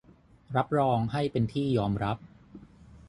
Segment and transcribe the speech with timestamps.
[0.55, 2.17] รับรองให้เป็นที่ยอมรับ